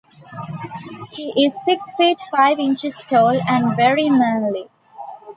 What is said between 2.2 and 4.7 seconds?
five inches tall and very manly.